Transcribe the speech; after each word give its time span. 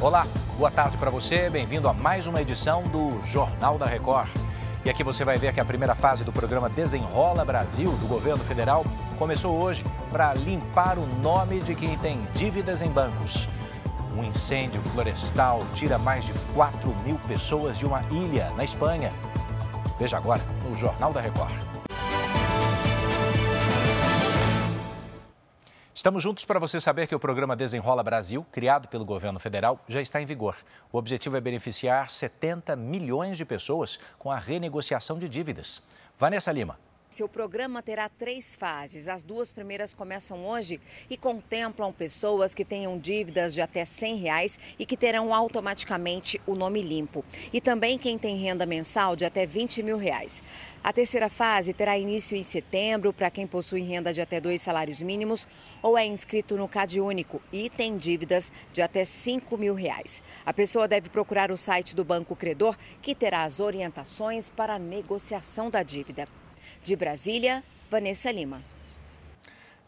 Olá, 0.00 0.28
boa 0.56 0.70
tarde 0.70 0.96
para 0.96 1.10
você. 1.10 1.50
Bem-vindo 1.50 1.88
a 1.88 1.92
mais 1.92 2.28
uma 2.28 2.40
edição 2.40 2.84
do 2.84 3.20
Jornal 3.24 3.76
da 3.76 3.84
Record. 3.84 4.28
E 4.84 4.90
aqui 4.90 5.02
você 5.02 5.24
vai 5.24 5.38
ver 5.38 5.52
que 5.52 5.58
a 5.58 5.64
primeira 5.64 5.92
fase 5.92 6.22
do 6.22 6.32
programa 6.32 6.68
Desenrola 6.68 7.44
Brasil, 7.44 7.90
do 7.90 8.06
governo 8.06 8.44
federal, 8.44 8.84
começou 9.18 9.60
hoje 9.60 9.82
para 10.08 10.34
limpar 10.34 10.98
o 10.98 11.06
nome 11.20 11.58
de 11.58 11.74
quem 11.74 11.98
tem 11.98 12.20
dívidas 12.32 12.80
em 12.80 12.90
bancos. 12.90 13.48
Um 14.16 14.22
incêndio 14.22 14.80
florestal 14.82 15.58
tira 15.74 15.98
mais 15.98 16.24
de 16.26 16.32
4 16.54 16.94
mil 17.04 17.18
pessoas 17.26 17.76
de 17.76 17.84
uma 17.84 18.00
ilha 18.08 18.52
na 18.56 18.62
Espanha. 18.62 19.10
Veja 19.98 20.16
agora 20.16 20.40
no 20.62 20.76
Jornal 20.76 21.12
da 21.12 21.20
Record. 21.20 21.67
Estamos 26.08 26.22
juntos 26.22 26.46
para 26.46 26.58
você 26.58 26.80
saber 26.80 27.06
que 27.06 27.14
o 27.14 27.20
programa 27.20 27.54
Desenrola 27.54 28.02
Brasil, 28.02 28.42
criado 28.50 28.88
pelo 28.88 29.04
governo 29.04 29.38
federal, 29.38 29.78
já 29.86 30.00
está 30.00 30.22
em 30.22 30.24
vigor. 30.24 30.56
O 30.90 30.96
objetivo 30.96 31.36
é 31.36 31.40
beneficiar 31.42 32.08
70 32.08 32.74
milhões 32.76 33.36
de 33.36 33.44
pessoas 33.44 34.00
com 34.18 34.32
a 34.32 34.38
renegociação 34.38 35.18
de 35.18 35.28
dívidas. 35.28 35.82
Vanessa 36.16 36.50
Lima. 36.50 36.78
Seu 37.10 37.26
programa 37.26 37.82
terá 37.82 38.06
três 38.06 38.54
fases. 38.54 39.08
As 39.08 39.22
duas 39.22 39.50
primeiras 39.50 39.94
começam 39.94 40.46
hoje 40.46 40.78
e 41.08 41.16
contemplam 41.16 41.90
pessoas 41.90 42.54
que 42.54 42.66
tenham 42.66 42.98
dívidas 42.98 43.54
de 43.54 43.62
até 43.62 43.82
100 43.82 44.16
reais 44.16 44.58
e 44.78 44.84
que 44.84 44.94
terão 44.94 45.32
automaticamente 45.32 46.38
o 46.46 46.54
nome 46.54 46.82
limpo. 46.82 47.24
E 47.50 47.62
também 47.62 47.96
quem 47.96 48.18
tem 48.18 48.36
renda 48.36 48.66
mensal 48.66 49.16
de 49.16 49.24
até 49.24 49.46
20 49.46 49.82
mil 49.82 49.96
reais. 49.96 50.42
A 50.84 50.92
terceira 50.92 51.30
fase 51.30 51.72
terá 51.72 51.96
início 51.96 52.36
em 52.36 52.42
setembro 52.42 53.10
para 53.10 53.30
quem 53.30 53.46
possui 53.46 53.80
renda 53.80 54.12
de 54.12 54.20
até 54.20 54.38
dois 54.38 54.60
salários 54.60 55.00
mínimos 55.00 55.48
ou 55.80 55.96
é 55.96 56.04
inscrito 56.04 56.58
no 56.58 56.68
CAD 56.68 57.00
Único 57.00 57.40
e 57.50 57.70
tem 57.70 57.96
dívidas 57.96 58.52
de 58.70 58.82
até 58.82 59.02
5 59.06 59.56
mil 59.56 59.74
reais. 59.74 60.22
A 60.44 60.52
pessoa 60.52 60.86
deve 60.86 61.08
procurar 61.08 61.50
o 61.50 61.56
site 61.56 61.96
do 61.96 62.04
Banco 62.04 62.36
Credor, 62.36 62.76
que 63.00 63.14
terá 63.14 63.44
as 63.44 63.60
orientações 63.60 64.50
para 64.50 64.74
a 64.74 64.78
negociação 64.78 65.70
da 65.70 65.82
dívida. 65.82 66.28
De 66.82 66.96
Brasília, 66.96 67.62
Vanessa 67.90 68.30
Lima. 68.30 68.60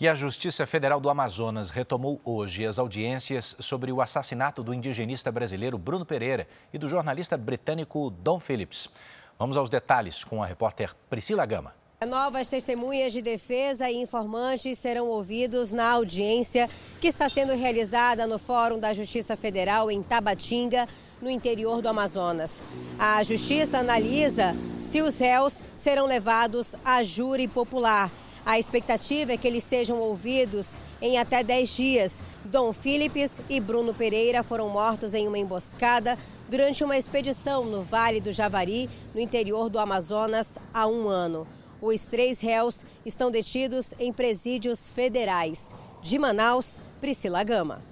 E 0.00 0.08
a 0.08 0.14
Justiça 0.14 0.66
Federal 0.66 0.98
do 0.98 1.10
Amazonas 1.10 1.68
retomou 1.68 2.20
hoje 2.24 2.64
as 2.64 2.78
audiências 2.78 3.54
sobre 3.60 3.92
o 3.92 4.00
assassinato 4.00 4.62
do 4.62 4.72
indigenista 4.72 5.30
brasileiro 5.30 5.76
Bruno 5.76 6.06
Pereira 6.06 6.48
e 6.72 6.78
do 6.78 6.88
jornalista 6.88 7.36
britânico 7.36 8.08
Don 8.10 8.40
Phillips. 8.40 8.88
Vamos 9.38 9.58
aos 9.58 9.68
detalhes 9.68 10.24
com 10.24 10.42
a 10.42 10.46
repórter 10.46 10.94
Priscila 11.10 11.44
Gama. 11.44 11.79
Novas 12.08 12.48
testemunhas 12.48 13.12
de 13.12 13.20
defesa 13.20 13.90
e 13.90 13.96
informantes 13.98 14.78
serão 14.78 15.08
ouvidos 15.08 15.70
na 15.70 15.90
audiência 15.90 16.66
que 16.98 17.08
está 17.08 17.28
sendo 17.28 17.52
realizada 17.52 18.26
no 18.26 18.38
Fórum 18.38 18.78
da 18.78 18.94
Justiça 18.94 19.36
Federal 19.36 19.90
em 19.90 20.02
Tabatinga, 20.02 20.88
no 21.20 21.28
interior 21.28 21.82
do 21.82 21.88
Amazonas. 21.88 22.62
A 22.98 23.22
Justiça 23.22 23.80
analisa 23.80 24.56
se 24.80 25.02
os 25.02 25.18
réus 25.18 25.62
serão 25.76 26.06
levados 26.06 26.74
a 26.82 27.02
júri 27.02 27.46
popular. 27.46 28.10
A 28.46 28.58
expectativa 28.58 29.34
é 29.34 29.36
que 29.36 29.46
eles 29.46 29.62
sejam 29.62 29.98
ouvidos 29.98 30.76
em 31.02 31.18
até 31.18 31.44
10 31.44 31.68
dias. 31.68 32.22
Dom 32.46 32.72
Philips 32.72 33.42
e 33.46 33.60
Bruno 33.60 33.92
Pereira 33.92 34.42
foram 34.42 34.70
mortos 34.70 35.12
em 35.12 35.28
uma 35.28 35.38
emboscada 35.38 36.18
durante 36.48 36.82
uma 36.82 36.96
expedição 36.96 37.66
no 37.66 37.82
Vale 37.82 38.22
do 38.22 38.32
Javari, 38.32 38.88
no 39.14 39.20
interior 39.20 39.68
do 39.68 39.78
Amazonas, 39.78 40.56
há 40.72 40.86
um 40.86 41.06
ano. 41.06 41.46
Os 41.80 42.06
três 42.06 42.40
réus 42.40 42.84
estão 43.06 43.30
detidos 43.30 43.94
em 43.98 44.12
presídios 44.12 44.90
federais. 44.90 45.74
De 46.02 46.18
Manaus, 46.18 46.80
Priscila 47.00 47.42
Gama. 47.42 47.82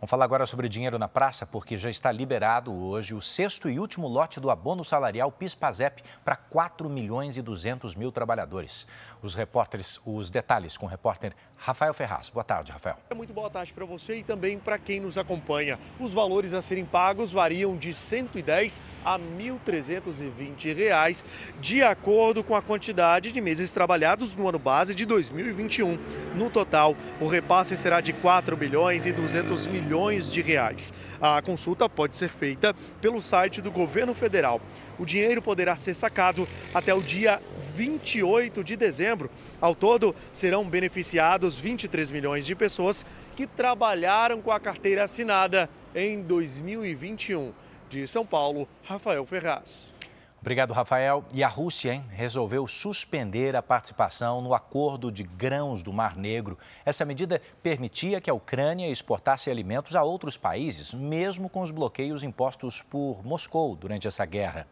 Vamos 0.00 0.10
falar 0.10 0.26
agora 0.26 0.46
sobre 0.46 0.68
dinheiro 0.68 0.96
na 0.96 1.08
praça, 1.08 1.44
porque 1.44 1.76
já 1.76 1.90
está 1.90 2.12
liberado 2.12 2.72
hoje 2.72 3.14
o 3.14 3.20
sexto 3.20 3.68
e 3.68 3.80
último 3.80 4.06
lote 4.06 4.38
do 4.38 4.48
abono 4.48 4.84
salarial 4.84 5.32
PIS-PASEP 5.32 6.04
para 6.24 6.36
4 6.36 6.88
milhões 6.88 7.36
e 7.36 7.42
200 7.42 7.96
mil 7.96 8.12
trabalhadores. 8.12 8.86
Os 9.20 9.34
repórteres, 9.34 10.00
os 10.06 10.30
detalhes 10.30 10.76
com 10.76 10.86
o 10.86 10.88
repórter 10.88 11.32
Rafael 11.56 11.92
Ferraz. 11.92 12.30
Boa 12.30 12.44
tarde, 12.44 12.70
Rafael. 12.70 12.96
Muito 13.12 13.32
boa 13.32 13.50
tarde 13.50 13.74
para 13.74 13.84
você 13.84 14.18
e 14.18 14.22
também 14.22 14.56
para 14.56 14.78
quem 14.78 15.00
nos 15.00 15.18
acompanha. 15.18 15.80
Os 15.98 16.12
valores 16.12 16.52
a 16.52 16.62
serem 16.62 16.84
pagos 16.84 17.32
variam 17.32 17.76
de 17.76 17.92
110 17.92 18.80
a 19.04 19.18
1.320 19.18 20.76
reais, 20.76 21.24
de 21.60 21.82
acordo 21.82 22.44
com 22.44 22.54
a 22.54 22.62
quantidade 22.62 23.32
de 23.32 23.40
meses 23.40 23.72
trabalhados 23.72 24.32
no 24.32 24.48
ano 24.48 24.60
base 24.60 24.94
de 24.94 25.04
2021. 25.04 25.98
No 26.36 26.48
total, 26.48 26.94
o 27.20 27.26
repasse 27.26 27.76
será 27.76 28.00
de 28.00 28.12
4 28.12 28.56
bilhões 28.56 29.04
e 29.04 29.12
200 29.12 29.66
milhões 29.66 29.87
de 30.30 30.42
reais. 30.42 30.92
A 31.20 31.40
consulta 31.40 31.88
pode 31.88 32.16
ser 32.16 32.28
feita 32.28 32.74
pelo 33.00 33.20
site 33.20 33.62
do 33.62 33.70
governo 33.70 34.14
federal. 34.14 34.60
O 34.98 35.06
dinheiro 35.06 35.40
poderá 35.40 35.76
ser 35.76 35.94
sacado 35.94 36.46
até 36.74 36.92
o 36.92 37.00
dia 37.00 37.40
28 37.74 38.62
de 38.62 38.76
dezembro. 38.76 39.30
Ao 39.60 39.74
todo, 39.74 40.14
serão 40.30 40.68
beneficiados 40.68 41.58
23 41.58 42.10
milhões 42.10 42.44
de 42.44 42.54
pessoas 42.54 43.04
que 43.34 43.46
trabalharam 43.46 44.42
com 44.42 44.52
a 44.52 44.60
carteira 44.60 45.04
assinada 45.04 45.70
em 45.94 46.20
2021. 46.20 47.52
De 47.88 48.06
São 48.06 48.26
Paulo, 48.26 48.68
Rafael 48.84 49.24
Ferraz. 49.24 49.97
Obrigado, 50.40 50.72
Rafael. 50.72 51.24
E 51.32 51.42
a 51.42 51.48
Rússia 51.48 51.94
hein, 51.94 52.04
resolveu 52.10 52.66
suspender 52.68 53.56
a 53.56 53.62
participação 53.62 54.40
no 54.40 54.54
acordo 54.54 55.10
de 55.10 55.24
grãos 55.24 55.82
do 55.82 55.92
Mar 55.92 56.16
Negro. 56.16 56.56
Essa 56.84 57.04
medida 57.04 57.42
permitia 57.60 58.20
que 58.20 58.30
a 58.30 58.34
Ucrânia 58.34 58.88
exportasse 58.88 59.50
alimentos 59.50 59.96
a 59.96 60.02
outros 60.04 60.36
países, 60.36 60.94
mesmo 60.94 61.48
com 61.48 61.60
os 61.60 61.72
bloqueios 61.72 62.22
impostos 62.22 62.82
por 62.82 63.24
Moscou 63.24 63.74
durante 63.74 64.06
essa 64.06 64.24
guerra. 64.24 64.68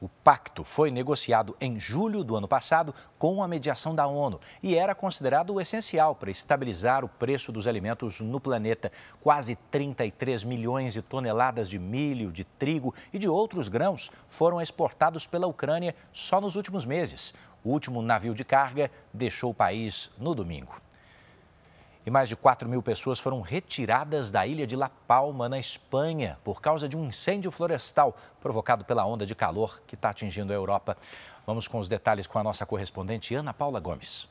O 0.00 0.08
pacto 0.08 0.64
foi 0.64 0.90
negociado 0.90 1.54
em 1.60 1.78
julho 1.78 2.24
do 2.24 2.34
ano 2.34 2.48
passado 2.48 2.94
com 3.18 3.42
a 3.42 3.48
mediação 3.48 3.94
da 3.94 4.06
ONU 4.06 4.40
e 4.62 4.74
era 4.74 4.94
considerado 4.94 5.60
essencial 5.60 6.14
para 6.14 6.30
estabilizar 6.30 7.04
o 7.04 7.08
preço 7.08 7.52
dos 7.52 7.66
alimentos 7.66 8.18
no 8.22 8.40
planeta. 8.40 8.90
Quase 9.20 9.56
33 9.70 10.42
milhões 10.42 10.94
de 10.94 11.02
toneladas 11.02 11.68
de 11.68 11.78
milho, 11.78 12.32
de 12.32 12.44
trigo 12.44 12.94
e 13.12 13.18
de 13.18 13.28
outros 13.28 13.68
grãos 13.68 14.10
foram 14.26 14.58
exportados 14.58 15.26
pela 15.26 15.46
Ucrânia 15.46 15.94
só 16.14 16.40
nos 16.40 16.56
últimos 16.56 16.86
meses. 16.86 17.34
O 17.62 17.68
último 17.68 18.00
navio 18.00 18.34
de 18.34 18.42
carga 18.42 18.90
deixou 19.12 19.50
o 19.50 19.54
país 19.54 20.10
no 20.16 20.34
domingo 20.34 20.72
e 22.04 22.10
mais 22.10 22.28
de 22.28 22.36
4 22.36 22.68
mil 22.68 22.82
pessoas 22.82 23.18
foram 23.18 23.40
retiradas 23.40 24.30
da 24.30 24.46
ilha 24.46 24.66
de 24.66 24.76
La 24.76 24.88
Palma, 24.88 25.48
na 25.48 25.58
Espanha, 25.58 26.38
por 26.42 26.60
causa 26.60 26.88
de 26.88 26.96
um 26.96 27.06
incêndio 27.06 27.50
florestal 27.50 28.16
provocado 28.40 28.84
pela 28.84 29.04
onda 29.04 29.26
de 29.26 29.34
calor 29.34 29.82
que 29.86 29.94
está 29.94 30.10
atingindo 30.10 30.52
a 30.52 30.56
Europa. 30.56 30.96
Vamos 31.46 31.68
com 31.68 31.78
os 31.78 31.88
detalhes 31.88 32.26
com 32.26 32.38
a 32.38 32.44
nossa 32.44 32.64
correspondente 32.64 33.34
Ana 33.34 33.52
Paula 33.52 33.80
Gomes. 33.80 34.28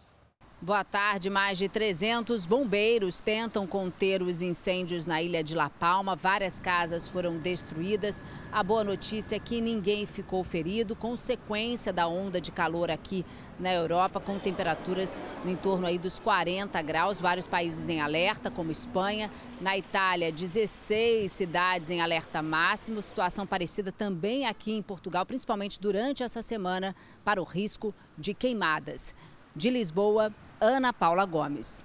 Boa 0.61 0.83
tarde. 0.83 1.29
Mais 1.29 1.57
de 1.57 1.69
300 1.69 2.45
bombeiros 2.45 3.21
tentam 3.21 3.65
conter 3.65 4.21
os 4.21 4.41
incêndios 4.41 5.05
na 5.05 5.21
ilha 5.21 5.41
de 5.41 5.55
La 5.55 5.69
Palma. 5.69 6.17
Várias 6.17 6.59
casas 6.59 7.07
foram 7.07 7.37
destruídas. 7.37 8.21
A 8.51 8.61
boa 8.61 8.83
notícia 8.83 9.37
é 9.37 9.39
que 9.39 9.61
ninguém 9.61 10.05
ficou 10.05 10.43
ferido, 10.43 10.97
consequência 10.97 11.93
da 11.93 12.09
onda 12.09 12.41
de 12.41 12.51
calor 12.51 12.91
aqui 12.91 13.25
na 13.57 13.71
Europa, 13.71 14.19
com 14.19 14.37
temperaturas 14.37 15.17
no 15.45 15.51
entorno 15.51 15.87
aí 15.87 15.97
dos 15.97 16.19
40 16.19 16.81
graus. 16.81 17.21
Vários 17.21 17.47
países 17.47 17.87
em 17.87 18.01
alerta, 18.01 18.51
como 18.51 18.69
Espanha. 18.69 19.31
Na 19.61 19.77
Itália, 19.77 20.29
16 20.29 21.31
cidades 21.31 21.89
em 21.89 22.01
alerta 22.01 22.41
máximo. 22.41 23.01
Situação 23.01 23.47
parecida 23.47 23.93
também 23.93 24.45
aqui 24.45 24.73
em 24.73 24.81
Portugal, 24.81 25.25
principalmente 25.25 25.79
durante 25.79 26.21
essa 26.21 26.41
semana, 26.41 26.93
para 27.23 27.41
o 27.41 27.45
risco 27.45 27.95
de 28.17 28.33
queimadas. 28.33 29.15
De 29.59 29.69
Lisboa, 29.69 30.33
Ana 30.61 30.93
Paula 30.93 31.25
Gomes. 31.25 31.83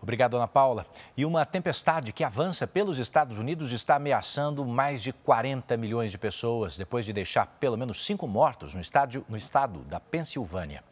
Obrigado, 0.00 0.36
Ana 0.36 0.46
Paula. 0.46 0.86
E 1.16 1.24
uma 1.24 1.44
tempestade 1.44 2.12
que 2.12 2.22
avança 2.22 2.68
pelos 2.68 3.00
Estados 3.00 3.36
Unidos 3.36 3.72
está 3.72 3.96
ameaçando 3.96 4.64
mais 4.64 5.02
de 5.02 5.12
40 5.12 5.76
milhões 5.76 6.12
de 6.12 6.18
pessoas, 6.18 6.78
depois 6.78 7.04
de 7.04 7.12
deixar 7.12 7.46
pelo 7.58 7.76
menos 7.76 8.06
cinco 8.06 8.28
mortos 8.28 8.74
no, 8.74 8.80
estádio, 8.80 9.26
no 9.28 9.36
estado 9.36 9.80
da 9.80 9.98
Pensilvânia. 9.98 10.84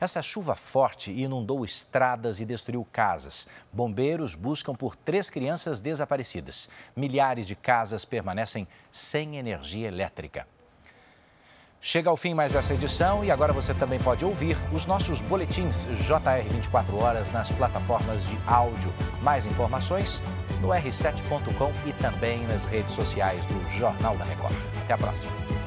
Essa 0.00 0.20
chuva 0.22 0.56
forte 0.56 1.12
inundou 1.12 1.64
estradas 1.64 2.40
e 2.40 2.44
destruiu 2.44 2.84
casas. 2.90 3.46
Bombeiros 3.72 4.34
buscam 4.34 4.74
por 4.74 4.96
três 4.96 5.30
crianças 5.30 5.80
desaparecidas. 5.80 6.68
Milhares 6.96 7.46
de 7.46 7.54
casas 7.54 8.04
permanecem 8.04 8.66
sem 8.90 9.36
energia 9.36 9.86
elétrica. 9.86 10.48
Chega 11.82 12.10
ao 12.10 12.16
fim 12.16 12.34
mais 12.34 12.54
essa 12.54 12.74
edição 12.74 13.24
e 13.24 13.30
agora 13.30 13.54
você 13.54 13.72
também 13.72 13.98
pode 13.98 14.22
ouvir 14.22 14.54
os 14.70 14.84
nossos 14.84 15.22
boletins 15.22 15.86
JR 16.06 16.46
24 16.50 16.94
horas 16.98 17.30
nas 17.30 17.50
plataformas 17.50 18.26
de 18.26 18.36
áudio. 18.46 18.92
Mais 19.22 19.46
informações 19.46 20.22
no 20.60 20.68
r7.com 20.68 21.72
e 21.88 21.92
também 21.94 22.46
nas 22.46 22.66
redes 22.66 22.92
sociais 22.92 23.46
do 23.46 23.66
Jornal 23.70 24.14
da 24.18 24.24
Record. 24.24 24.54
Até 24.82 24.92
a 24.92 24.98
próxima. 24.98 25.59